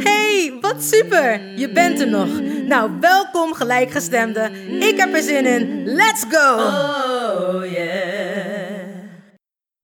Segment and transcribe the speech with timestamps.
[0.02, 1.58] Hey, wat super!
[1.58, 2.40] Je bent er nog.
[2.66, 4.50] Nou, welkom gelijkgestemde.
[4.80, 5.84] Ik heb er zin in.
[5.84, 6.54] Let's go!
[6.54, 8.92] Oh yeah.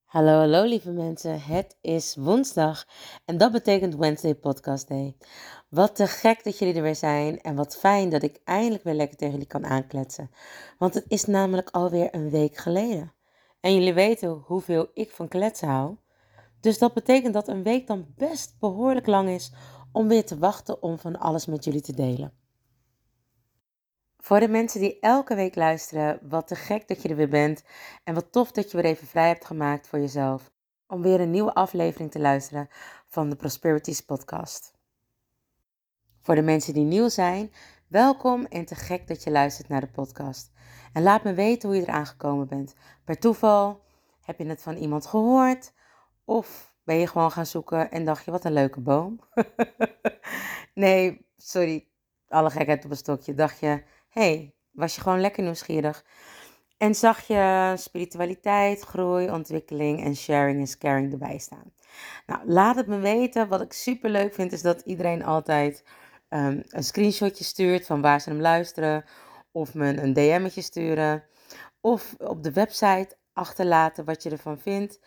[0.05, 1.41] Hallo, hallo lieve mensen.
[1.41, 2.85] Het is woensdag
[3.25, 5.17] en dat betekent Wednesday Podcast Day.
[5.69, 8.95] Wat te gek dat jullie er weer zijn en wat fijn dat ik eindelijk weer
[8.95, 10.31] lekker tegen jullie kan aankletsen.
[10.79, 13.13] Want het is namelijk alweer een week geleden.
[13.61, 15.97] En jullie weten hoeveel ik van kletsen hou.
[16.61, 19.53] Dus dat betekent dat een week dan best behoorlijk lang is
[19.93, 22.33] om weer te wachten om van alles met jullie te delen.
[24.19, 27.63] Voor de mensen die elke week luisteren, wat te gek dat je er weer bent
[28.05, 30.51] en wat tof dat je weer even vrij hebt gemaakt voor jezelf
[30.87, 32.69] om weer een nieuwe aflevering te luisteren
[33.07, 34.75] van de Prosperities podcast.
[36.21, 37.53] Voor de mensen die nieuw zijn,
[37.91, 40.51] welkom en te gek dat je luistert naar de podcast.
[40.93, 42.75] En laat me weten hoe je eraan gekomen bent.
[43.05, 43.81] Per toeval,
[44.23, 45.73] heb je het van iemand gehoord
[46.25, 49.21] of ben je gewoon gaan zoeken en dacht je wat een leuke boom?
[50.75, 51.87] nee, sorry,
[52.29, 53.35] alle gekheid op een stokje.
[53.35, 56.05] Dacht je, hey, was je gewoon lekker nieuwsgierig?
[56.77, 61.73] En zag je spiritualiteit, groei, ontwikkeling en sharing is caring erbij staan.
[62.27, 63.49] Nou, laat het me weten.
[63.49, 65.85] Wat ik super leuk vind is dat iedereen altijd
[66.31, 69.05] ehm, een screenshotje stuurt van waar ze hem luisteren.
[69.53, 71.25] Of me een DM'tje sturen.
[71.81, 75.01] Of op de website achterlaten wat je ervan vindt.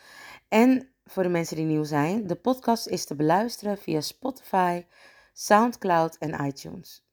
[0.47, 4.85] En voor de mensen die nieuw zijn, de podcast is te beluisteren via Spotify,
[5.33, 7.03] SoundCloud en iTunes.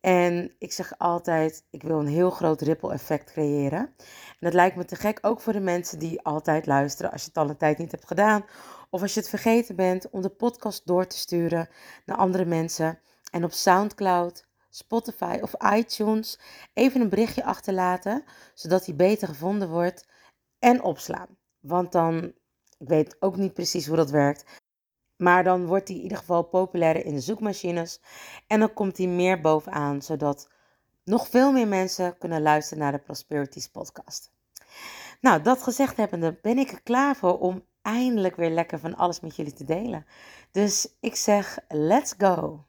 [0.00, 3.78] En ik zeg altijd, ik wil een heel groot ripple effect creëren.
[3.78, 3.94] En
[4.40, 7.36] dat lijkt me te gek ook voor de mensen die altijd luisteren als je het
[7.36, 8.44] al een tijd niet hebt gedaan.
[8.90, 11.68] Of als je het vergeten bent om de podcast door te sturen
[12.06, 12.98] naar andere mensen.
[13.32, 16.38] En op SoundCloud, Spotify of iTunes
[16.74, 20.06] even een berichtje achterlaten, zodat die beter gevonden wordt.
[20.58, 21.36] En opslaan.
[21.60, 22.24] Want dan,
[22.78, 24.44] ik weet ook niet precies hoe dat werkt,
[25.16, 28.00] maar dan wordt hij in ieder geval populairder in de zoekmachines.
[28.46, 30.48] En dan komt hij meer bovenaan, zodat
[31.04, 34.32] nog veel meer mensen kunnen luisteren naar de Prosperities podcast.
[35.20, 39.20] Nou, dat gezegd hebbende ben ik er klaar voor om eindelijk weer lekker van alles
[39.20, 40.06] met jullie te delen.
[40.50, 42.64] Dus ik zeg, let's go!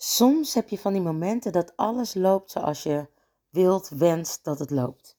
[0.00, 3.08] Soms heb je van die momenten dat alles loopt zoals je
[3.50, 5.16] wilt, wenst dat het loopt.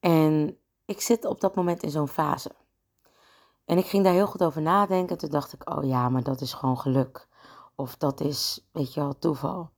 [0.00, 2.50] En ik zit op dat moment in zo'n fase.
[3.64, 5.18] En ik ging daar heel goed over nadenken.
[5.18, 7.28] Toen dacht ik, oh ja, maar dat is gewoon geluk.
[7.74, 9.70] Of dat is, weet je wel, toeval.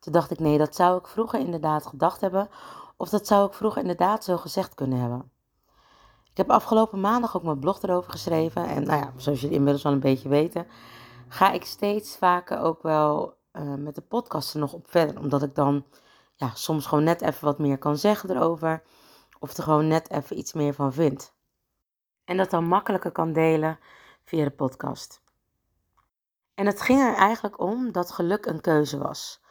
[0.00, 2.48] Toen dacht ik, nee, dat zou ik vroeger inderdaad gedacht hebben.
[2.96, 5.30] Of dat zou ik vroeger inderdaad zo gezegd kunnen hebben.
[6.30, 8.68] Ik heb afgelopen maandag ook mijn blog erover geschreven.
[8.68, 10.66] En nou ja, zoals jullie inmiddels al een beetje weten,
[11.28, 15.18] ga ik steeds vaker ook wel uh, met de podcasten nog op verder.
[15.18, 15.84] Omdat ik dan
[16.34, 18.82] ja, soms gewoon net even wat meer kan zeggen erover.
[19.38, 21.34] Of er gewoon net even iets meer van vind.
[22.24, 23.78] En dat dan makkelijker kan delen
[24.24, 25.22] via de podcast.
[26.54, 29.43] En het ging er eigenlijk om dat geluk een keuze was.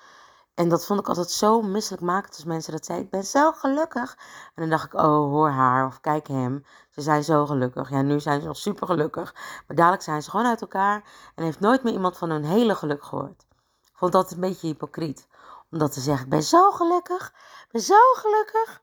[0.53, 3.05] En dat vond ik altijd zo misselijkmakend als mensen dat zeiden.
[3.05, 4.17] Ik ben zo gelukkig.
[4.45, 6.65] En dan dacht ik, oh, hoor haar of kijk hem.
[6.89, 7.89] Ze zijn zo gelukkig.
[7.89, 9.33] Ja, nu zijn ze nog super gelukkig.
[9.67, 11.03] Maar dadelijk zijn ze gewoon uit elkaar.
[11.35, 13.45] En heeft nooit meer iemand van hun hele geluk gehoord.
[13.81, 15.27] Ik vond dat een beetje hypocriet.
[15.71, 17.27] Om dat te zeggen, ik ben zo gelukkig.
[17.65, 18.81] Ik ben zo gelukkig.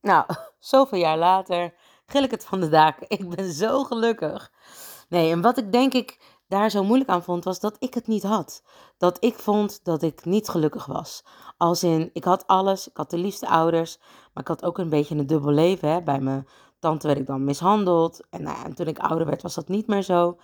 [0.00, 0.26] Nou,
[0.58, 1.74] zoveel jaar later
[2.06, 3.08] gil ik het van de daken.
[3.08, 4.52] Ik ben zo gelukkig.
[5.08, 8.06] Nee, en wat ik denk ik daar zo moeilijk aan vond, was dat ik het
[8.06, 8.62] niet had.
[8.98, 11.24] Dat ik vond dat ik niet gelukkig was.
[11.56, 13.98] Als in, ik had alles, ik had de liefste ouders,
[14.32, 15.88] maar ik had ook een beetje een dubbel leven.
[15.88, 16.02] Hè.
[16.02, 16.46] Bij mijn
[16.78, 18.20] tante werd ik dan mishandeld.
[18.30, 20.38] En, nou ja, en toen ik ouder werd, was dat niet meer zo.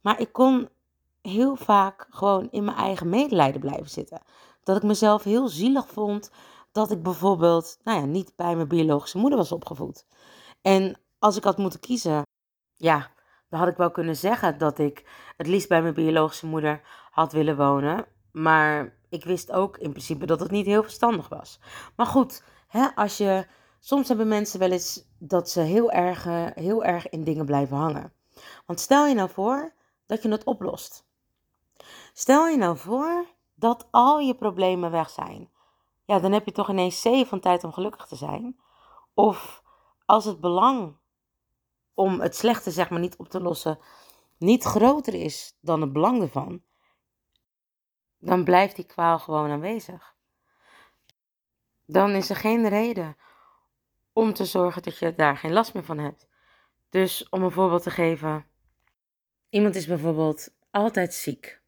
[0.00, 0.68] Maar ik kon
[1.22, 4.22] heel vaak gewoon in mijn eigen medelijden blijven zitten.
[4.62, 6.30] Dat ik mezelf heel zielig vond
[6.72, 10.06] dat ik bijvoorbeeld, nou ja, niet bij mijn biologische moeder was opgevoed.
[10.62, 12.22] En als ik had moeten kiezen
[12.74, 13.10] ja,
[13.48, 15.04] dan had ik wel kunnen zeggen dat ik
[15.36, 16.80] het liefst bij mijn biologische moeder
[17.10, 18.06] had willen wonen.
[18.32, 21.60] Maar ik wist ook in principe dat het niet heel verstandig was.
[21.96, 23.46] Maar goed, hè, als je,
[23.80, 27.76] soms hebben mensen wel eens dat ze heel erg, eh, heel erg in dingen blijven
[27.76, 28.12] hangen.
[28.66, 29.72] Want stel je nou voor
[30.06, 31.06] dat je het oplost.
[32.12, 35.50] Stel je nou voor dat al je problemen weg zijn.
[36.04, 38.60] Ja, dan heb je toch ineens zee van tijd om gelukkig te zijn.
[39.14, 39.62] Of
[40.06, 40.96] als het belang
[41.98, 43.78] om het slechte zeg maar niet op te lossen
[44.36, 46.62] niet groter is dan het belang ervan,
[48.18, 50.14] dan blijft die kwaal gewoon aanwezig.
[51.84, 53.16] Dan is er geen reden
[54.12, 56.26] om te zorgen dat je daar geen last meer van hebt.
[56.88, 58.46] Dus om een voorbeeld te geven,
[59.48, 61.60] iemand is bijvoorbeeld altijd ziek.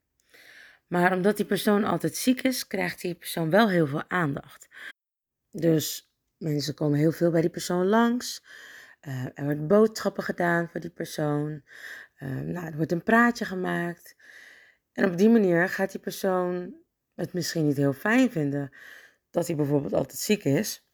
[0.87, 4.67] Maar omdat die persoon altijd ziek is, krijgt die persoon wel heel veel aandacht.
[5.51, 8.43] Dus mensen komen heel veel bij die persoon langs.
[9.07, 11.61] Uh, er wordt boodschappen gedaan voor die persoon.
[12.19, 14.15] Uh, nou, er wordt een praatje gemaakt.
[14.93, 16.75] En op die manier gaat die persoon
[17.15, 18.71] het misschien niet heel fijn vinden
[19.29, 20.85] dat hij bijvoorbeeld altijd ziek is.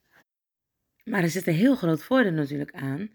[1.04, 3.10] Maar er zit een heel groot voordeel natuurlijk aan.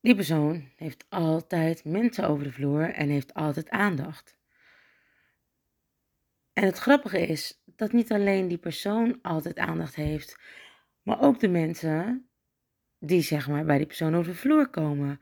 [0.00, 4.36] Die persoon heeft altijd mensen over de vloer en heeft altijd aandacht.
[6.52, 10.38] En het grappige is dat niet alleen die persoon altijd aandacht heeft,
[11.02, 12.25] maar ook de mensen
[13.06, 15.20] die zeg maar bij die persoon over de vloer komen,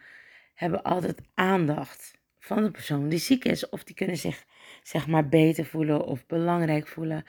[0.55, 3.69] hebben altijd aandacht van de persoon die ziek is.
[3.69, 4.45] Of die kunnen zich
[4.83, 7.25] zeg maar beter voelen of belangrijk voelen.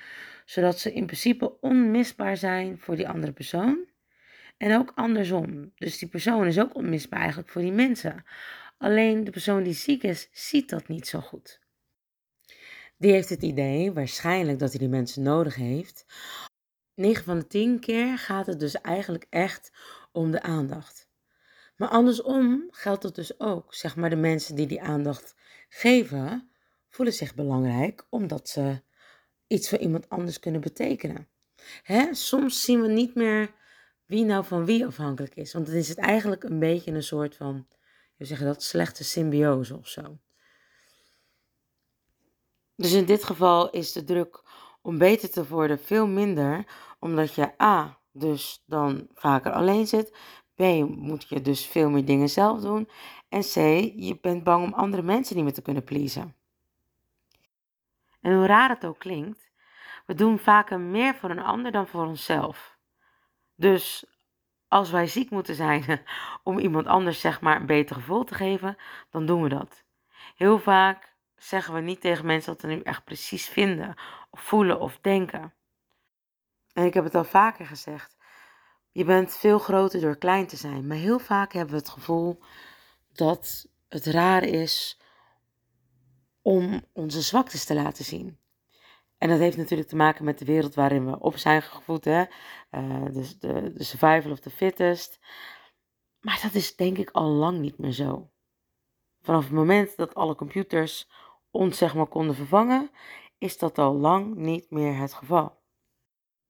[0.46, 3.86] Zodat ze in principe onmisbaar zijn voor die andere persoon.
[4.58, 5.72] En ook andersom.
[5.76, 8.26] Dus die persoon is ook onmisbaar eigenlijk voor die mensen.
[8.78, 11.60] Alleen de persoon die ziek is, ziet dat niet zo goed.
[12.98, 16.06] Die heeft het idee, waarschijnlijk dat hij die mensen nodig heeft.
[16.96, 19.72] 9 van de 10 keer gaat het dus eigenlijk echt
[20.16, 21.10] om de aandacht.
[21.76, 23.74] Maar andersom geldt dat dus ook.
[23.74, 25.36] Zeg maar de mensen die die aandacht
[25.70, 26.50] geven,
[26.90, 28.82] voelen zich belangrijk omdat ze
[29.48, 31.28] iets voor iemand anders kunnen betekenen.
[31.84, 32.14] Hè?
[32.14, 33.54] Soms zien we niet meer
[34.06, 35.54] wie nou van wie afhankelijk is.
[35.54, 37.68] Want dan is het eigenlijk een beetje een soort van,
[38.16, 40.18] je zeggen dat, slechte symbiose of zo.
[42.76, 44.44] Dus in dit geval is de druk
[44.82, 46.66] om beter te worden veel minder,
[47.00, 50.18] omdat je A, dus dan vaker alleen zit.
[50.56, 52.90] B, moet je dus veel meer dingen zelf doen.
[53.30, 53.56] En C,
[53.96, 56.36] je bent bang om andere mensen niet meer te kunnen pleasen.
[58.22, 59.52] En hoe raar het ook klinkt,
[60.06, 62.78] we doen vaker meer voor een ander dan voor onszelf.
[63.56, 64.06] Dus
[64.68, 66.02] als wij ziek moeten zijn
[66.44, 68.78] om iemand anders zeg maar een beter gevoel te geven,
[69.10, 69.84] dan doen we dat.
[70.36, 73.94] Heel vaak zeggen we niet tegen mensen wat we nu echt precies vinden,
[74.30, 75.54] of voelen of denken.
[76.76, 78.18] En ik heb het al vaker gezegd.
[78.92, 80.88] Je bent veel groter door klein te zijn.
[80.88, 82.40] Maar heel vaak hebben we het gevoel
[83.14, 85.02] dat het raar is
[86.42, 88.40] om onze zwaktes te laten zien.
[89.18, 92.06] En dat heeft natuurlijk te maken met de wereld waarin we op zijn gevoed.
[92.06, 92.24] Hè?
[92.72, 95.20] Uh, dus de, de survival of the fittest.
[96.20, 98.30] Maar dat is denk ik al lang niet meer zo.
[99.22, 101.10] Vanaf het moment dat alle computers
[101.52, 102.90] ons zeg maar konden vervangen,
[103.38, 105.64] is dat al lang niet meer het geval.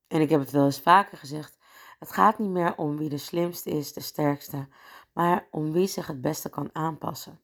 [0.08, 1.58] En ik heb het wel eens vaker gezegd.
[1.98, 4.68] Het gaat niet meer om wie de slimste is, de sterkste,
[5.12, 7.40] maar om wie zich het beste kan aanpassen.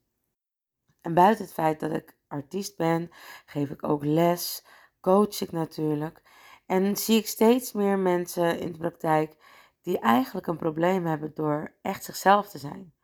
[1.01, 3.11] En buiten het feit dat ik artiest ben,
[3.47, 4.65] geef ik ook les,
[5.01, 6.23] coach ik natuurlijk.
[6.67, 9.37] En zie ik steeds meer mensen in de praktijk
[9.83, 12.95] die eigenlijk een probleem hebben door echt zichzelf te zijn.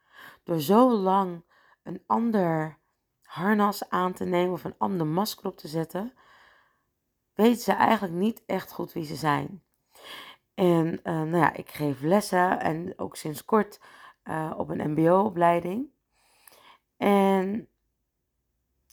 [0.44, 1.44] Door zo lang
[1.83, 2.78] een ander
[3.23, 6.12] harnas aan te nemen of een ander masker op te zetten,
[7.38, 9.62] weten ze eigenlijk niet echt goed wie ze zijn.
[10.54, 13.80] En uh, nou ja, ik geef lessen en ook sinds kort
[14.25, 15.87] uh, op een MBO-opleiding.
[16.97, 17.68] En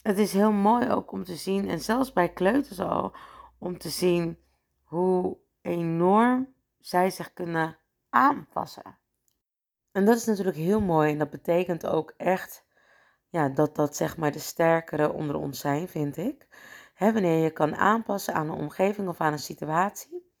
[0.02, 3.12] het is heel mooi ook om te zien, en zelfs bij kleuters al,
[3.58, 4.38] om te zien
[4.84, 7.78] hoe enorm zij zich kunnen
[8.10, 8.98] aanpassen.
[9.92, 12.66] En dat is natuurlijk heel mooi en dat betekent ook echt
[13.28, 16.46] ja, dat dat zeg maar de sterkere onder ons zijn, vind ik.
[16.96, 20.32] He, wanneer je kan aanpassen aan een omgeving of aan een situatie,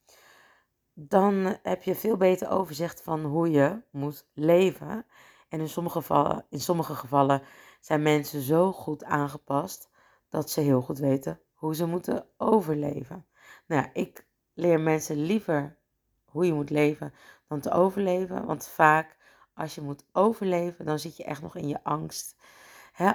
[0.92, 5.06] dan heb je veel beter overzicht van hoe je moet leven.
[5.48, 7.42] En in sommige gevallen, in sommige gevallen
[7.80, 9.90] zijn mensen zo goed aangepast
[10.28, 13.26] dat ze heel goed weten hoe ze moeten overleven.
[13.66, 15.78] Nou ja, ik leer mensen liever
[16.24, 17.14] hoe je moet leven
[17.48, 18.46] dan te overleven.
[18.46, 19.16] Want vaak
[19.54, 22.36] als je moet overleven, dan zit je echt nog in je angst.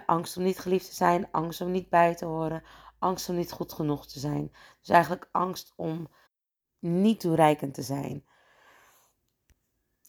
[0.05, 2.63] angst om niet geliefd te zijn, angst om niet bij te horen,
[3.01, 4.51] angst om niet goed genoeg te zijn.
[4.79, 6.07] Dus eigenlijk angst om
[6.79, 8.25] niet toereikend te zijn.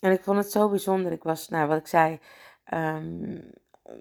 [0.01, 1.13] En ik vond het zo bijzonder.
[1.13, 2.21] Ik was, nou wat ik zei,
[2.75, 3.51] um,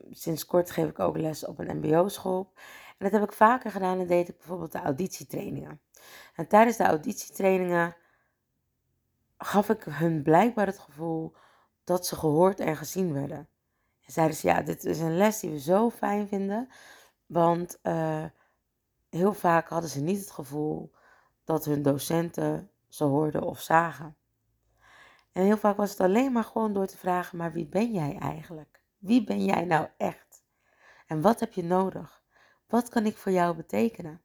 [0.10, 2.52] sinds kort geef ik ook les op een MBO-school.
[2.98, 5.82] En dat heb ik vaker gedaan en deed ik bijvoorbeeld de auditietrainingen.
[6.36, 7.96] En tijdens de auditietrainingen
[9.38, 11.36] gaf ik hun blijkbaar het gevoel
[11.84, 13.50] dat ze gehoord en gezien werden.
[14.06, 16.70] En zeiden ze, ja, dit is een les die we zo fijn vinden.
[17.26, 18.26] Want uh,
[19.12, 20.92] heel vaak hadden ze niet het gevoel
[21.44, 24.16] dat hun docenten ze hoorden of zagen.
[25.32, 28.18] En heel vaak was het alleen maar gewoon door te vragen, maar wie ben jij
[28.20, 28.84] eigenlijk?
[28.98, 30.44] Wie ben jij nou echt?
[31.08, 32.24] En wat heb je nodig?
[32.68, 34.22] Wat kan ik voor jou betekenen?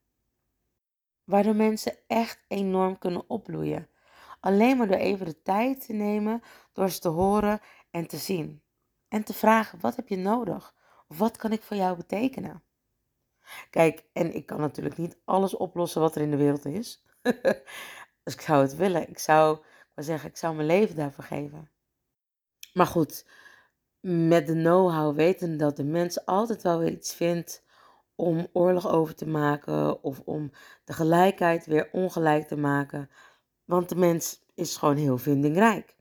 [1.25, 3.89] Waardoor mensen echt enorm kunnen opbloeien.
[4.41, 8.63] Alleen maar door even de tijd te nemen, door ze te horen en te zien.
[9.09, 10.75] En te vragen, wat heb je nodig?
[11.07, 12.63] Wat kan ik voor jou betekenen?
[13.71, 17.05] Kijk, en ik kan natuurlijk niet alles oplossen wat er in de wereld is.
[18.23, 19.09] dus ik zou het willen.
[19.09, 19.59] Ik zou,
[19.95, 21.71] ik zeggen, ik zou mijn leven daarvoor geven.
[22.73, 23.27] Maar goed,
[24.01, 27.65] met de know-how weten dat de mens altijd wel weer iets vindt
[28.15, 30.51] om oorlog over te maken of om
[30.85, 33.11] de gelijkheid weer ongelijk te maken.
[33.65, 35.97] Want de mens is gewoon heel vindingrijk.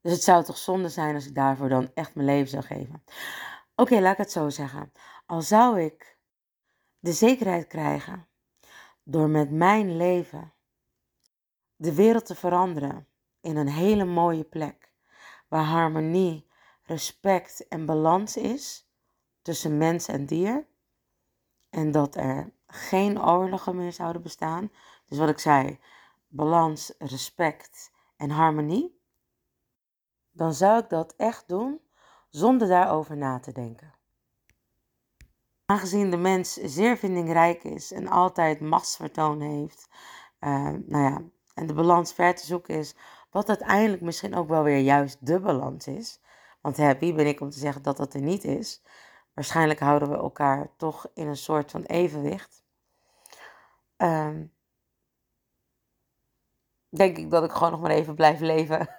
[0.00, 3.04] Dus het zou toch zonde zijn als ik daarvoor dan echt mijn leven zou geven.
[3.74, 4.92] Oké, laat ik het zo zeggen.
[5.26, 6.11] Al zou ik
[7.02, 8.28] de zekerheid krijgen
[9.02, 10.52] door met mijn leven
[11.76, 13.08] de wereld te veranderen
[13.40, 14.92] in een hele mooie plek
[15.48, 16.48] waar harmonie,
[16.82, 18.90] respect en balans is
[19.42, 20.66] tussen mens en dier
[21.70, 24.70] en dat er geen oorlogen meer zouden bestaan.
[25.06, 25.78] Dus wat ik zei,
[26.28, 29.00] balans, respect en harmonie.
[30.30, 31.80] Dan zou ik dat echt doen
[32.28, 33.94] zonder daarover na te denken.
[35.72, 39.88] Aangezien de mens zeer vindingrijk is en altijd machtsvertoon heeft,
[40.40, 41.22] uh, nou ja,
[41.54, 42.94] en de balans ver te zoeken is,
[43.30, 46.20] wat uiteindelijk misschien ook wel weer juist de balans is.
[46.60, 48.82] Want wie ben ik om te zeggen dat dat er niet is?
[49.34, 52.64] Waarschijnlijk houden we elkaar toch in een soort van evenwicht.
[53.96, 54.52] Um,
[56.88, 58.96] denk ik dat ik gewoon nog maar even blijf leven.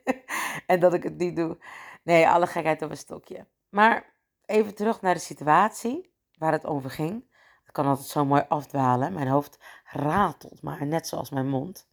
[0.66, 1.58] en dat ik het niet doe.
[2.02, 3.46] Nee, alle gekheid op een stokje.
[3.68, 4.14] Maar
[4.46, 7.34] even terug naar de situatie waar het over ging.
[7.64, 9.12] Het kan altijd zo mooi afdwalen.
[9.12, 11.88] Mijn hoofd ratelt maar, net zoals mijn mond.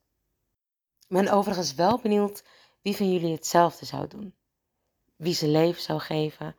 [1.00, 2.46] Ik ben overigens wel benieuwd
[2.82, 4.36] wie van jullie hetzelfde zou doen.
[5.16, 6.56] Wie zijn leven zou geven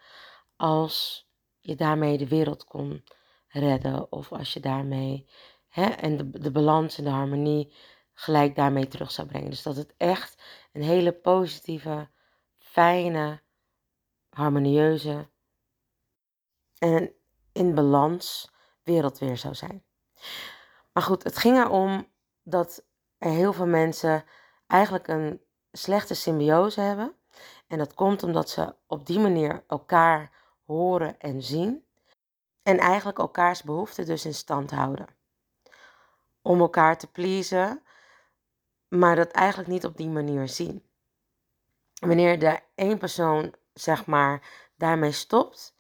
[0.57, 1.29] als
[1.61, 3.05] je daarmee de wereld kon
[3.49, 4.13] redden.
[4.13, 5.29] Of als je daarmee
[5.69, 7.75] hè, en de balans en de harmonie
[8.15, 9.51] gelijk daarmee terug zou brengen.
[9.51, 12.09] Dus dat het echt een hele positieve,
[12.59, 13.43] fijne,
[14.29, 15.29] harmonieuze
[16.85, 17.15] en
[17.53, 19.85] in balans wereld weer zou zijn.
[20.93, 22.09] Maar goed, het ging erom
[22.43, 22.85] dat
[23.19, 24.25] er heel veel mensen
[24.67, 25.41] eigenlijk een
[25.73, 27.15] slechte symbiose hebben.
[27.67, 30.31] En dat komt omdat ze op die manier elkaar
[30.65, 31.85] horen en zien.
[32.63, 35.07] En eigenlijk elkaars behoeften dus in stand houden.
[36.43, 37.83] Om elkaar te pleasen,
[38.89, 40.87] maar dat eigenlijk niet op die manier zien.
[42.01, 44.43] Wanneer de één persoon, zeg maar,
[44.77, 45.74] daarmee stopt,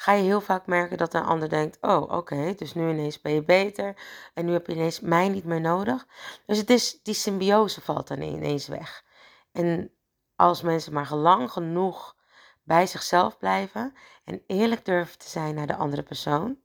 [0.00, 3.32] ga je heel vaak merken dat een ander denkt: Oh, oké, dus nu ineens ben
[3.32, 3.96] je beter
[4.34, 6.06] en nu heb je ineens mij niet meer nodig.
[6.46, 9.04] Dus het is, die symbiose valt dan ineens weg.
[9.52, 9.92] En
[10.36, 12.16] als mensen maar lang genoeg
[12.62, 16.58] bij zichzelf blijven en eerlijk durven te zijn naar de andere persoon.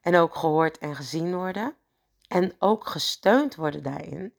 [0.00, 1.76] En ook gehoord en gezien worden.
[2.28, 4.34] En ook gesteund worden daarin.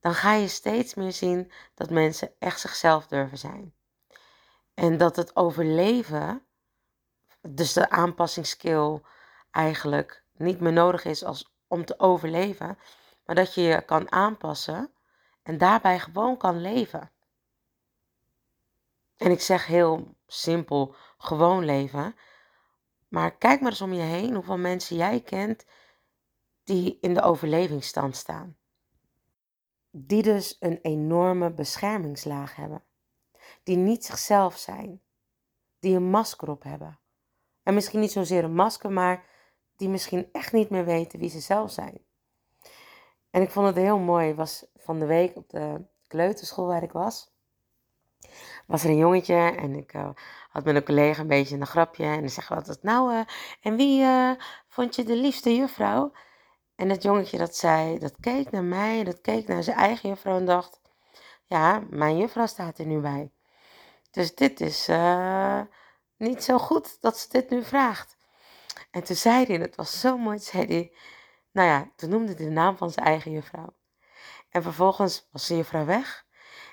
[0.00, 3.74] Dan ga je steeds meer zien dat mensen echt zichzelf durven zijn.
[4.74, 6.42] En dat het overleven,
[7.48, 9.00] dus de aanpassingsskill,
[9.50, 12.78] eigenlijk niet meer nodig is als om te overleven.
[13.24, 14.92] Maar dat je je kan aanpassen
[15.42, 17.10] en daarbij gewoon kan leven.
[19.16, 22.14] En ik zeg heel simpel, gewoon leven.
[23.08, 25.64] Maar kijk maar eens om je heen hoeveel mensen jij kent
[26.64, 28.56] die in de overlevingsstand staan.
[29.90, 32.82] Die dus een enorme beschermingslaag hebben.
[33.62, 35.02] Die niet zichzelf zijn.
[35.78, 36.98] Die een masker op hebben.
[37.68, 39.24] En misschien niet zozeer een masker, maar
[39.76, 41.98] die misschien echt niet meer weten wie ze zelf zijn.
[43.30, 44.34] En ik vond het heel mooi.
[44.34, 47.36] was van de week op de kleuterschool waar ik was
[48.66, 50.08] was er een jongetje en ik uh,
[50.50, 52.04] had met een collega een beetje een grapje.
[52.04, 53.20] En dan zeggen we altijd, nou, uh,
[53.60, 54.30] en wie uh,
[54.68, 56.12] vond je de liefste juffrouw?
[56.76, 60.36] En dat jongetje dat zei, dat keek naar mij, dat keek naar zijn eigen juffrouw
[60.36, 60.80] en dacht,
[61.44, 63.30] ja, mijn juffrouw staat er nu bij.
[64.10, 64.88] Dus dit is
[66.18, 68.16] niet zo goed dat ze dit nu vraagt.
[68.90, 70.92] En toen zei hij, en het was zo mooi, zei hij,
[71.52, 73.74] nou ja, toen noemde hij de naam van zijn eigen juffrouw.
[74.50, 76.26] En vervolgens was zijn juffrouw weg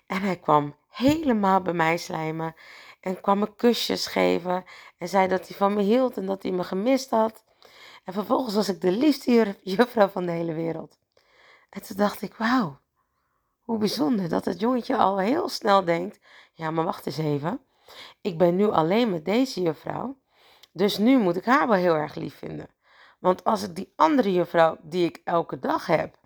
[0.07, 2.55] en hij kwam helemaal bij mij slijmen
[2.99, 4.63] En kwam me kusjes geven.
[4.97, 7.43] En zei dat hij van me hield en dat hij me gemist had.
[8.03, 10.97] En vervolgens was ik de liefste juffrouw van de hele wereld.
[11.69, 12.79] En toen dacht ik, wauw,
[13.59, 16.19] hoe bijzonder dat het jongetje al heel snel denkt.
[16.53, 17.65] Ja, maar wacht eens even.
[18.21, 20.17] Ik ben nu alleen met deze juffrouw.
[20.71, 22.67] Dus nu moet ik haar wel heel erg lief vinden.
[23.19, 26.17] Want als ik die andere juffrouw die ik elke dag heb,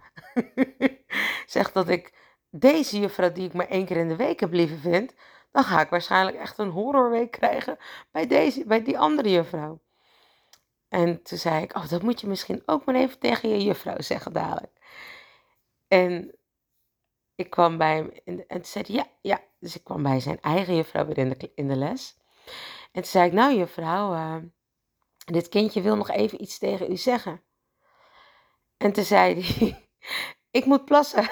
[1.45, 2.13] zeg dat ik
[2.49, 5.13] deze juffrouw die ik maar één keer in de week heb liever vind,
[5.51, 7.77] dan ga ik waarschijnlijk echt een horrorweek krijgen
[8.11, 9.79] bij, deze, bij die andere juffrouw.
[10.89, 14.01] En toen zei ik, oh, dat moet je misschien ook maar even tegen je juffrouw
[14.01, 14.79] zeggen dadelijk.
[15.87, 16.35] En
[17.35, 19.41] ik kwam bij hem en zei ja, ja.
[19.59, 21.17] Dus ik kwam bij zijn eigen juffrouw weer
[21.55, 22.17] in de, les.
[22.91, 24.35] En toen zei ik, nou juffrouw, uh,
[25.25, 27.43] dit kindje wil nog even iets tegen u zeggen.
[28.77, 29.89] En toen zei hij,
[30.59, 31.29] ik moet plassen.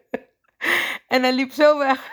[1.14, 2.10] en hij liep zo weg.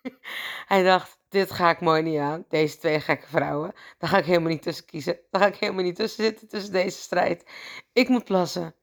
[0.72, 2.44] hij dacht, dit ga ik mooi niet aan.
[2.48, 3.72] Deze twee gekke vrouwen.
[3.98, 5.20] Daar ga ik helemaal niet tussen kiezen.
[5.30, 7.50] Daar ga ik helemaal niet tussen zitten, tussen deze strijd.
[7.92, 8.74] Ik moet plassen.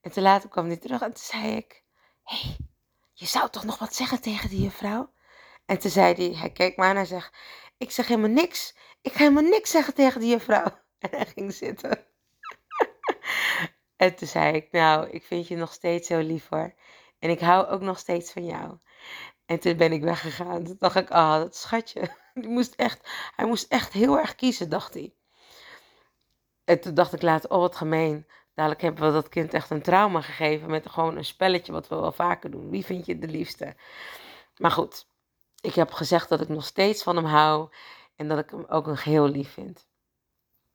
[0.00, 1.84] En te later kwam hij terug en toen zei ik,
[2.22, 2.56] hey,
[3.18, 5.12] je zou toch nog wat zeggen tegen die juffrouw?
[5.66, 7.36] En toen zei hij, hij keek me aan en zegt,
[7.76, 8.76] ik zeg helemaal niks.
[9.02, 10.64] Ik ga helemaal niks zeggen tegen die juffrouw.
[10.98, 12.06] En hij ging zitten.
[13.96, 16.74] en toen zei ik, nou, ik vind je nog steeds zo lief hoor.
[17.18, 18.78] En ik hou ook nog steeds van jou.
[19.46, 20.64] En toen ben ik weggegaan.
[20.64, 22.16] Toen dacht ik, ah, oh, dat schatje.
[22.34, 25.14] Die moest echt, hij moest echt heel erg kiezen, dacht hij.
[26.64, 28.26] En toen dacht ik later, oh wat gemeen.
[28.56, 31.96] Dadelijk hebben we dat kind echt een trauma gegeven met gewoon een spelletje wat we
[31.96, 32.70] wel vaker doen.
[32.70, 33.76] Wie vind je de liefste?
[34.56, 35.06] Maar goed,
[35.60, 37.68] ik heb gezegd dat ik nog steeds van hem hou
[38.16, 39.86] en dat ik hem ook een geheel lief vind.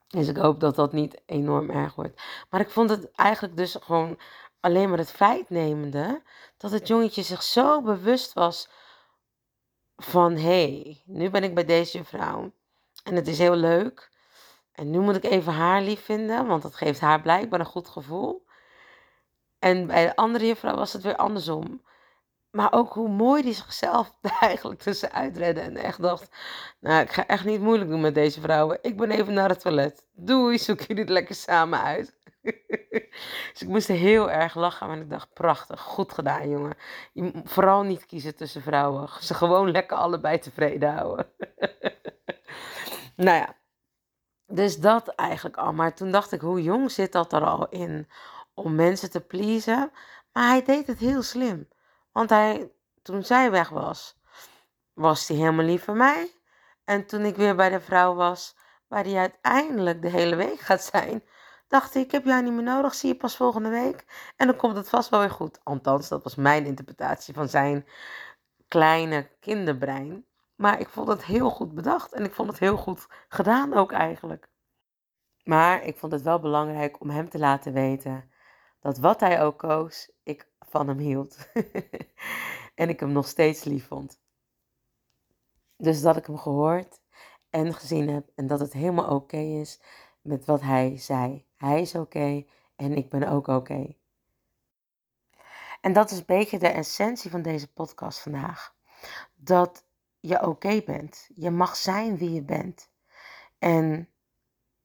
[0.08, 2.22] Dus ik hoop dat dat niet enorm erg wordt.
[2.50, 4.20] Maar ik vond het eigenlijk dus gewoon
[4.60, 6.22] alleen maar het feit nemende
[6.58, 8.70] dat het jongetje zich zo bewust was
[9.96, 12.52] van hé, hey, nu ben ik bij deze vrouw
[13.04, 14.11] en het is heel leuk.
[14.72, 17.88] En nu moet ik even haar lief vinden, want dat geeft haar blijkbaar een goed
[17.88, 18.46] gevoel.
[19.60, 21.82] En bij de andere juffrouw was het weer andersom.
[22.52, 25.62] Maar ook hoe mooi die zichzelf eigenlijk tussenuit redde.
[25.62, 26.36] En echt dacht,
[26.80, 28.80] nou, ik ga echt niet moeilijk doen met deze vrouwen.
[28.82, 30.06] Ik ben even naar het toilet.
[30.12, 32.20] Doei, zoek jullie het lekker samen uit.
[33.52, 34.90] dus ik moest heel erg lachen.
[34.90, 36.78] En ik dacht, prachtig, goed gedaan, jongen.
[37.14, 39.10] Je vooral niet kiezen tussen vrouwen.
[39.20, 41.26] Ze gewoon lekker allebei tevreden houden.
[43.16, 43.56] nou ja,
[44.52, 45.74] dus dat eigenlijk al.
[45.74, 48.08] Maar toen dacht ik, hoe jong zit dat er al in
[48.54, 49.92] om mensen te pleasen?
[50.34, 51.68] Maar hij deed het heel slim.
[52.12, 54.20] Want hij, toen zij weg was,
[54.94, 56.32] was hij helemaal lief voor mij.
[56.84, 58.56] En toen ik weer bij de vrouw was,
[58.88, 61.24] waar hij uiteindelijk de hele week gaat zijn,
[61.68, 64.06] dacht ik, ik heb jou niet meer nodig, zie je pas volgende week.
[64.36, 65.60] En dan komt het vast wel weer goed.
[65.64, 67.88] Althans, dat was mijn interpretatie van zijn
[68.68, 70.26] kleine kinderbrein.
[70.62, 73.92] Maar ik vond het heel goed bedacht en ik vond het heel goed gedaan ook
[73.92, 74.50] eigenlijk.
[75.44, 78.32] Maar ik vond het wel belangrijk om hem te laten weten
[78.80, 81.50] dat wat hij ook koos, ik van hem hield.
[82.82, 84.20] en ik hem nog steeds lief vond.
[85.78, 87.02] Dus dat ik hem gehoord
[87.50, 89.82] en gezien heb en dat het helemaal oké is
[90.22, 91.46] met wat hij zei.
[91.58, 92.46] Hij is oké
[92.76, 93.96] en ik ben ook oké.
[95.82, 98.76] En dat is een beetje de essentie van deze podcast vandaag.
[99.36, 99.90] Dat
[100.22, 101.30] je oké bent.
[101.36, 102.90] Je mag zijn wie je bent.
[103.60, 104.10] En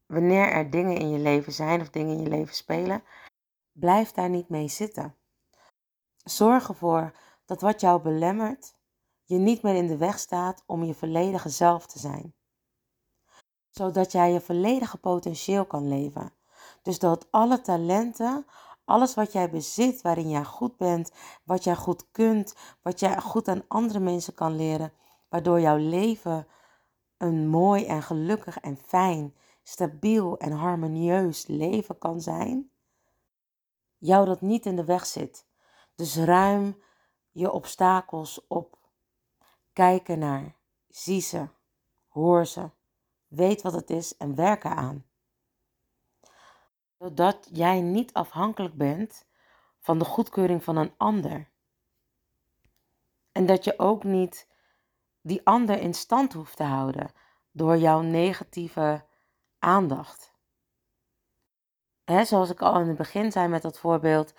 [0.06, 3.02] wanneer er dingen in je leven zijn of dingen in je leven spelen,
[3.72, 5.16] blijf daar niet mee zitten.
[6.16, 7.12] Zorg ervoor
[7.44, 8.74] dat wat jou belemmert
[9.24, 12.34] je niet meer in de weg staat om je volledige zelf te zijn.
[13.70, 16.32] Zodat jij je volledige potentieel kan leven.
[16.82, 18.46] Dus dat alle talenten,
[18.84, 21.12] alles wat jij bezit, waarin jij goed bent,
[21.44, 24.92] wat jij goed kunt, wat jij goed aan andere mensen kan leren,
[25.36, 26.46] waardoor jouw leven
[27.16, 32.70] een mooi en gelukkig en fijn, stabiel en harmonieus leven kan zijn,
[33.98, 35.46] jou dat niet in de weg zit.
[35.94, 36.82] Dus ruim
[37.30, 38.78] je obstakels op.
[39.72, 40.54] Kijk naar,
[40.88, 41.48] zie ze,
[42.08, 42.70] hoor ze,
[43.26, 45.04] weet wat het is en werk eraan.
[46.98, 49.26] Zodat jij niet afhankelijk bent
[49.80, 51.48] van de goedkeuring van een ander.
[53.32, 54.54] En dat je ook niet
[55.26, 57.10] die ander in stand hoeft te houden
[57.50, 59.04] door jouw negatieve
[59.58, 60.34] aandacht.
[62.04, 64.34] He, zoals ik al in het begin zei met dat voorbeeld,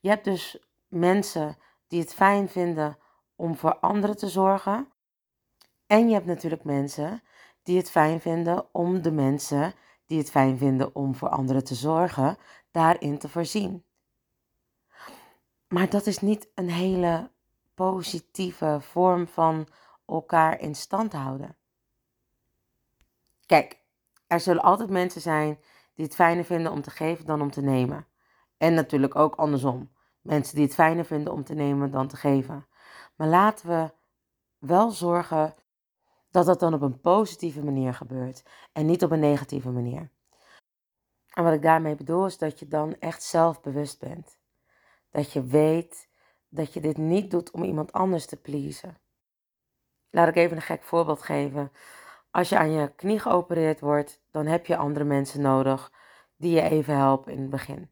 [0.00, 1.56] je hebt dus mensen
[1.88, 2.98] die het fijn vinden
[3.36, 4.92] om voor anderen te zorgen.
[5.86, 7.22] En je hebt natuurlijk mensen
[7.62, 9.74] die het fijn vinden om de mensen
[10.06, 12.36] die het fijn vinden om voor anderen te zorgen,
[12.70, 13.84] daarin te voorzien.
[15.68, 17.30] Maar dat is niet een hele
[17.74, 19.68] positieve vorm van
[20.08, 21.56] elkaar in stand houden.
[23.46, 23.82] Kijk,
[24.26, 25.58] er zullen altijd mensen zijn
[25.94, 28.06] die het fijner vinden om te geven dan om te nemen.
[28.56, 29.90] En natuurlijk ook andersom.
[30.20, 32.66] Mensen die het fijner vinden om te nemen dan te geven.
[33.16, 33.92] Maar laten we
[34.58, 35.54] wel zorgen
[36.30, 38.42] dat dat dan op een positieve manier gebeurt
[38.72, 40.10] en niet op een negatieve manier.
[41.32, 44.38] En wat ik daarmee bedoel is dat je dan echt zelfbewust bent.
[45.10, 46.08] Dat je weet
[46.48, 48.98] dat je dit niet doet om iemand anders te pleasen.
[50.10, 51.72] Laat ik even een gek voorbeeld geven.
[52.30, 55.92] Als je aan je knie geopereerd wordt, dan heb je andere mensen nodig
[56.36, 57.90] die je even helpen in het begin.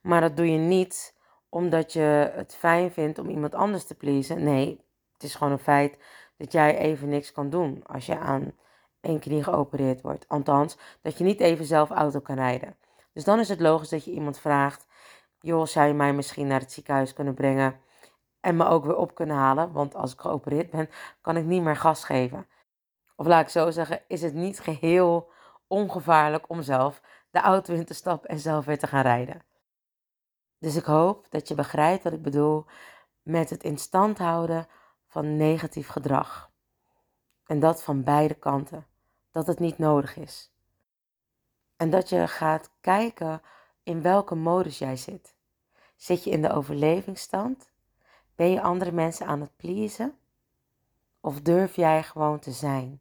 [0.00, 1.16] Maar dat doe je niet
[1.48, 4.42] omdat je het fijn vindt om iemand anders te pleasen.
[4.42, 5.98] Nee, het is gewoon een feit
[6.36, 8.52] dat jij even niks kan doen als je aan
[9.00, 10.28] één knie geopereerd wordt.
[10.28, 12.76] Althans, dat je niet even zelf auto kan rijden.
[13.12, 14.86] Dus dan is het logisch dat je iemand vraagt:
[15.40, 17.80] joh, zou je mij misschien naar het ziekenhuis kunnen brengen
[18.40, 19.72] en me ook weer op kunnen halen?
[19.72, 22.46] Want als ik geopereerd ben, kan ik niet meer gas geven.
[23.16, 25.30] Of laat ik zo zeggen, is het niet geheel
[25.66, 29.42] ongevaarlijk om zelf de auto in te stappen en zelf weer te gaan rijden.
[30.58, 32.66] Dus ik hoop dat je begrijpt wat ik bedoel
[33.22, 34.66] met het in stand houden
[35.06, 36.50] van negatief gedrag.
[37.46, 38.86] En dat van beide kanten.
[39.30, 40.52] Dat het niet nodig is.
[41.76, 43.42] En dat je gaat kijken
[43.82, 45.34] in welke modus jij zit.
[45.96, 47.70] Zit je in de overlevingsstand?
[48.38, 50.18] Ben je andere mensen aan het pleasen?
[51.20, 53.00] Of durf jij gewoon te zijn?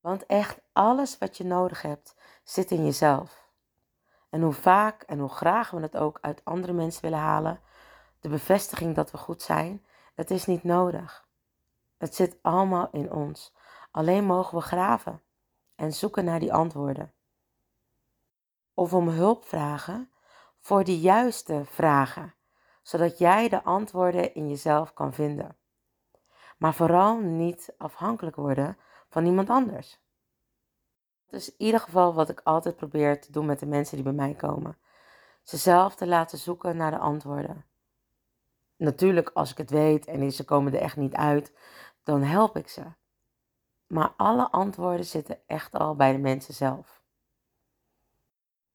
[0.00, 3.48] Want echt alles wat je nodig hebt zit in jezelf.
[4.30, 7.60] En hoe vaak en hoe graag we het ook uit andere mensen willen halen,
[8.20, 11.28] de bevestiging dat we goed zijn, het is niet nodig.
[11.98, 13.54] Het zit allemaal in ons.
[13.90, 15.22] Alleen mogen we graven
[15.74, 17.12] en zoeken naar die antwoorden.
[18.74, 20.10] Of om hulp vragen
[20.58, 22.34] voor die juiste vragen,
[22.82, 25.56] zodat jij de antwoorden in jezelf kan vinden.
[26.58, 28.76] Maar vooral niet afhankelijk worden
[29.08, 30.00] van iemand anders.
[31.26, 34.04] Dat is in ieder geval wat ik altijd probeer te doen met de mensen die
[34.04, 34.78] bij mij komen.
[35.42, 37.64] Ze zelf te laten zoeken naar de antwoorden.
[38.76, 41.52] Natuurlijk, als ik het weet en ze komen er echt niet uit,
[42.02, 42.82] dan help ik ze.
[43.86, 47.02] Maar alle antwoorden zitten echt al bij de mensen zelf.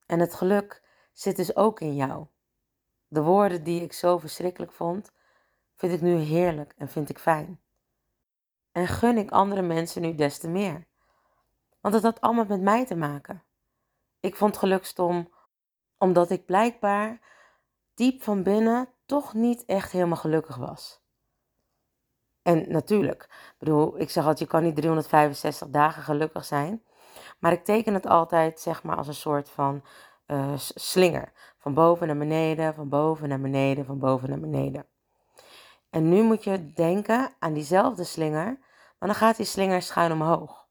[0.05, 2.25] En het geluk zit dus ook in jou.
[3.07, 5.11] De woorden die ik zo verschrikkelijk vond,
[5.75, 7.61] vind ik nu heerlijk en vind ik fijn.
[8.71, 10.87] En gun ik andere mensen nu des te meer.
[11.81, 13.43] Want het had allemaal met mij te maken.
[14.19, 15.35] Ik vond geluk stom
[15.97, 17.19] omdat ik blijkbaar
[17.93, 21.01] diep van binnen toch niet echt helemaal gelukkig was.
[22.41, 26.83] En natuurlijk, bedoel, ik zeg altijd, je kan niet 365 dagen gelukkig zijn.
[27.39, 29.83] Maar ik teken het altijd, zeg maar, als een soort van
[30.27, 31.31] uh, slinger.
[31.67, 34.85] Van boven naar beneden, van boven naar beneden, van boven naar beneden.
[35.89, 38.59] En nu moet je denken aan diezelfde slinger,
[38.99, 40.67] maar dan gaat die slinger schuin omhoog.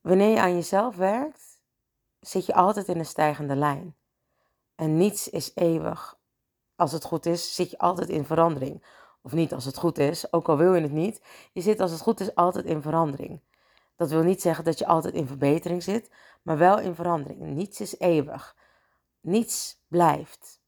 [0.00, 1.60] Wanneer je aan jezelf werkt,
[2.20, 3.96] zit je altijd in een stijgende lijn.
[4.74, 6.18] En niets is eeuwig
[6.76, 8.84] als het goed is, zit je altijd in verandering.
[9.22, 11.22] Of niet als het goed is, ook al wil je het niet.
[11.52, 13.40] Je zit als het goed is altijd in verandering.
[13.96, 16.10] Dat wil niet zeggen dat je altijd in verbetering zit,
[16.42, 17.40] maar wel in verandering.
[17.40, 18.56] Niets is eeuwig.
[19.20, 20.60] Niets blijft.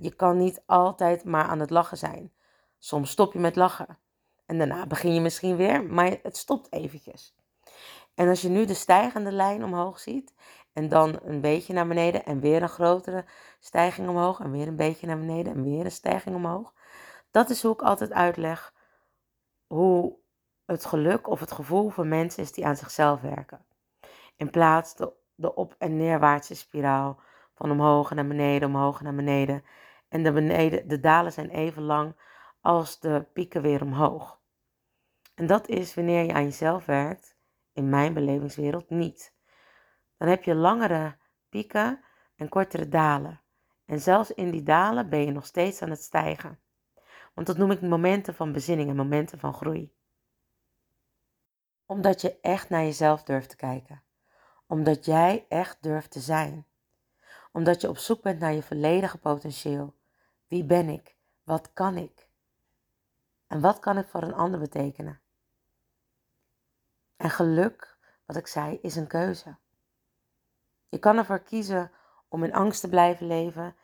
[0.00, 2.32] Je kan niet altijd maar aan het lachen zijn.
[2.78, 3.98] Soms stop je met lachen.
[4.46, 7.34] En daarna begin je misschien weer, maar het stopt eventjes.
[8.14, 10.34] En als je nu de stijgende lijn omhoog ziet
[10.72, 13.24] en dan een beetje naar beneden en weer een grotere
[13.60, 16.72] stijging omhoog en weer een beetje naar beneden en weer een stijging omhoog.
[17.30, 18.74] Dat is hoe ik altijd uitleg
[19.66, 20.16] hoe
[20.64, 23.64] het geluk of het gevoel van mensen is die aan zichzelf werken.
[24.36, 24.94] In plaats
[25.34, 27.20] de, op- en neerwaartse spiraal
[27.54, 29.64] van omhoog naar beneden, omhoog naar beneden.
[30.08, 32.16] En de, beneden, de dalen zijn even lang
[32.60, 34.40] als de pieken weer omhoog.
[35.34, 37.36] En dat is wanneer je aan jezelf werkt,
[37.72, 39.34] in mijn belevingswereld niet
[40.16, 41.16] dan heb je langere
[41.48, 42.04] pieken
[42.36, 43.40] en kortere dalen.
[43.84, 46.60] En zelfs in die dalen ben je nog steeds aan het stijgen.
[47.34, 49.94] Want dat noem ik momenten van bezinning en momenten van groei.
[51.86, 54.03] Omdat je echt naar jezelf durft te kijken.
[54.74, 56.66] Omdat jij echt durft te zijn.
[57.52, 59.94] Omdat je op zoek bent naar je volledige potentieel.
[60.46, 61.16] Wie ben ik?
[61.42, 62.28] Wat kan ik?
[63.46, 65.20] En wat kan ik voor een ander betekenen?
[67.16, 69.56] En geluk, wat ik zei, is een keuze.
[70.88, 71.90] Je kan ervoor kiezen
[72.28, 73.76] om in angst te blijven leven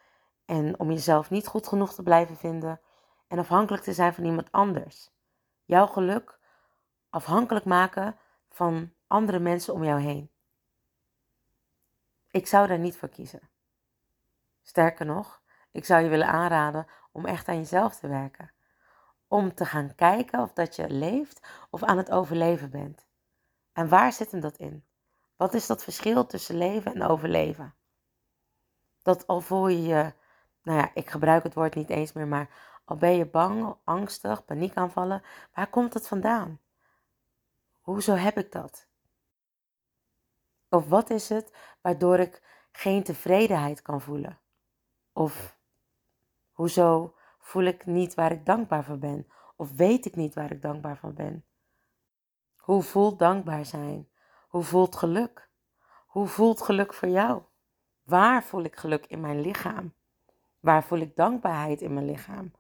[0.45, 2.81] en om jezelf niet goed genoeg te blijven vinden
[3.29, 5.11] en afhankelijk te zijn van iemand anders.
[5.65, 6.39] Jouw geluk
[7.11, 8.17] afhankelijk maken
[8.49, 10.31] van andere mensen om jou heen.
[12.31, 13.51] Ik zou daar niet voor kiezen.
[14.63, 18.53] Sterker nog, ik zou je willen aanraden om echt aan jezelf te werken.
[19.29, 23.07] om te gaan kijken of dat je leeft of aan het overleven bent.
[23.73, 24.85] En waar zit hem dat in?
[25.37, 27.75] Wat is dat verschil tussen leven en overleven?
[29.03, 30.13] Dat al voel je je,
[30.63, 32.49] nou ja, ik gebruik het woord niet eens meer, maar
[32.85, 35.23] al ben je bang, angstig, paniekaanvallen,
[35.55, 36.61] waar komt dat vandaan?
[37.81, 38.89] Hoezo heb ik dat?
[40.71, 44.39] Of wat is het waardoor ik geen tevredenheid kan voelen?
[45.13, 45.57] Of
[46.51, 49.27] hoezo voel ik niet waar ik dankbaar voor ben?
[49.57, 51.45] Of weet ik niet waar ik dankbaar voor ben?
[52.57, 54.09] Hoe voelt dankbaar zijn?
[54.49, 55.49] Hoe voelt geluk?
[56.07, 57.43] Hoe voelt geluk voor jou?
[58.03, 59.93] Waar voel ik geluk in mijn lichaam?
[60.61, 62.53] Waar voel ik dankbaarheid in mijn lichaam?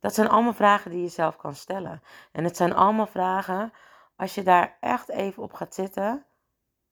[0.00, 2.02] Dat zijn allemaal vragen die je zelf kan stellen.
[2.32, 3.72] En het zijn allemaal vragen,
[4.16, 6.24] als je daar echt even op gaat zitten,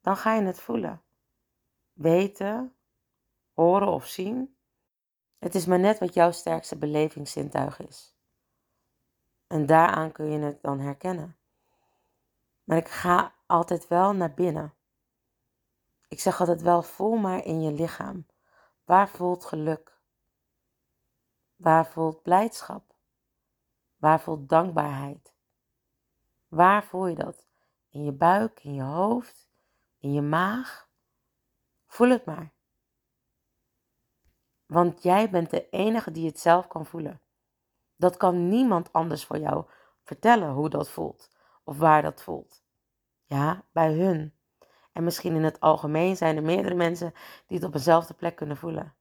[0.06, 1.02] dan ga je het voelen.
[1.92, 2.76] Weten,
[3.52, 4.56] horen of zien.
[5.38, 8.16] Het is maar net wat jouw sterkste belevingszintuig is.
[9.46, 11.36] En daaraan kun je het dan herkennen.
[12.64, 14.74] Maar ik ga altijd wel naar binnen.
[16.08, 18.26] Ik zeg altijd wel, voel maar in je lichaam.
[18.84, 20.00] Waar voelt geluk?
[21.56, 22.94] Waar voelt blijdschap?
[23.96, 25.34] Waar voelt dankbaarheid?
[26.48, 27.46] Waar voel je dat?
[27.88, 29.45] In je buik, in je hoofd,
[30.06, 30.88] in je maag?
[31.86, 32.52] Voel het maar.
[34.66, 37.20] Want jij bent de enige die het zelf kan voelen.
[37.96, 39.64] Dat kan niemand anders voor jou
[40.02, 41.30] vertellen hoe dat voelt
[41.64, 42.62] of waar dat voelt.
[43.24, 44.34] Ja, bij hun.
[44.92, 47.12] En misschien in het algemeen zijn er meerdere mensen
[47.46, 48.94] die het op dezelfde plek kunnen voelen.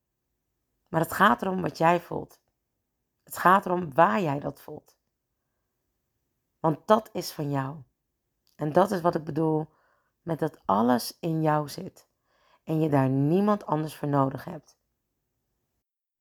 [0.88, 2.40] Maar het gaat erom wat jij voelt.
[3.24, 4.98] Het gaat erom waar jij dat voelt.
[6.60, 7.78] Want dat is van jou.
[8.56, 9.68] En dat is wat ik bedoel
[10.26, 12.08] met dat alles in jou zit.
[12.64, 14.78] En je daar niemand anders voor nodig hebt.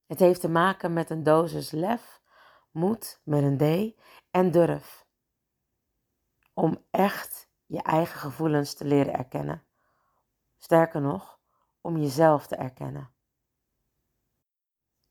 [0.06, 2.22] Het heeft te maken met een dosis lef,
[2.70, 3.94] moed met een D
[4.30, 5.06] en durf.
[6.52, 9.64] Om echt je eigen gevoelens te leren erkennen.
[10.56, 11.38] Sterker nog,
[11.80, 13.10] om jezelf te erkennen.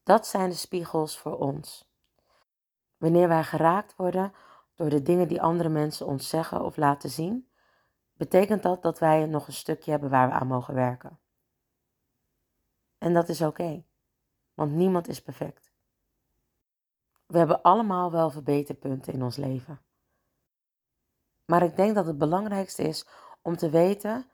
[0.03, 1.91] Dat zijn de spiegels voor ons.
[2.97, 4.33] Wanneer wij geraakt worden
[4.75, 7.51] door de dingen die andere mensen ons zeggen of laten zien,
[8.13, 11.19] betekent dat dat wij nog een stukje hebben waar we aan mogen werken.
[12.97, 13.85] En dat is oké,
[14.53, 15.71] want niemand is perfect.
[17.25, 19.81] We hebben allemaal wel verbeterpunten in ons leven.
[21.45, 23.07] Maar ik denk dat het belangrijkste is
[23.41, 24.31] om te weten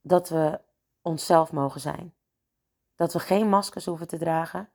[0.00, 0.60] dat we
[1.02, 2.14] onszelf mogen zijn.
[2.94, 4.72] Dat we geen maskers hoeven te dragen.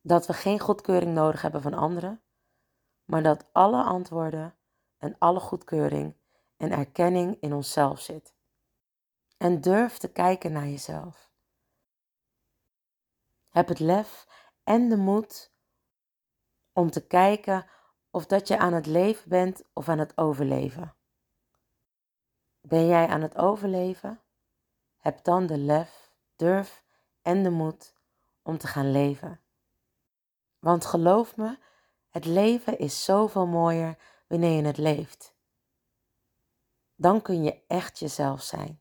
[0.00, 2.22] Dat we geen goedkeuring nodig hebben van anderen.
[3.04, 4.54] Maar dat alle antwoorden
[4.98, 6.16] en alle goedkeuring
[6.64, 8.34] en erkenning in onszelf zit.
[9.36, 11.30] En durf te kijken naar jezelf.
[13.48, 14.26] Heb het lef
[14.62, 15.52] en de moed
[16.72, 17.66] om te kijken
[18.10, 20.94] of dat je aan het leven bent of aan het overleven.
[22.60, 24.20] Ben jij aan het overleven?
[24.98, 26.84] Heb dan de lef, durf
[27.22, 27.94] en de moed
[28.42, 29.40] om te gaan leven.
[30.58, 31.58] Want geloof me,
[32.08, 35.33] het leven is zoveel mooier wanneer je het leeft.
[36.96, 38.80] Dan kun je echt jezelf zijn.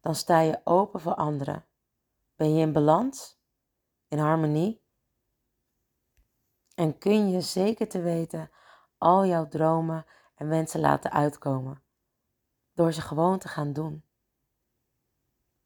[0.00, 1.66] Dan sta je open voor anderen.
[2.36, 3.38] Ben je in balans,
[4.08, 4.84] in harmonie
[6.74, 8.50] en kun je zeker te weten
[8.98, 11.82] al jouw dromen en wensen laten uitkomen.
[12.72, 14.04] Door ze gewoon te gaan doen.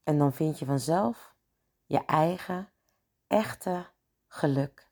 [0.03, 1.35] En dan vind je vanzelf
[1.85, 2.73] je eigen,
[3.27, 3.87] echte
[4.27, 4.90] geluk.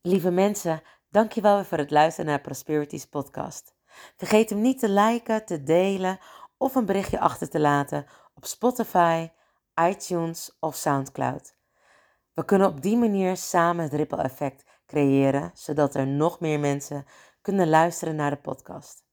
[0.00, 3.74] Lieve mensen, dankjewel weer voor het luisteren naar Prosperities podcast.
[4.16, 6.18] Vergeet hem niet te liken, te delen
[6.56, 9.28] of een berichtje achter te laten op Spotify,
[9.80, 11.56] iTunes of SoundCloud.
[12.32, 17.04] We kunnen op die manier samen het ripple effect creëren, zodat er nog meer mensen
[17.40, 19.04] kunnen luisteren naar de podcast.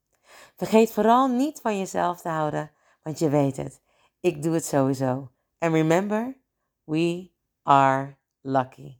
[0.56, 2.72] Vergeet vooral niet van jezelf te houden,
[3.04, 3.82] want je weet het,
[4.20, 5.32] ik doe het sowieso.
[5.58, 6.38] And remember,
[6.84, 7.32] we
[7.64, 9.00] are lucky.